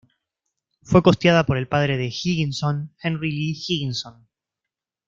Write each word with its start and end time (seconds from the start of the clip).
Fue 0.81 1.03
costeada 1.03 1.45
por 1.45 1.57
el 1.57 1.67
padre 1.67 1.95
de 1.95 2.07
Higginson, 2.07 2.91
Henry 3.03 3.29
Lee 3.31 3.51
Higginson. 3.55 4.27